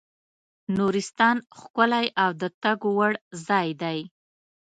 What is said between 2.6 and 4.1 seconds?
تګ وړ ځای دی.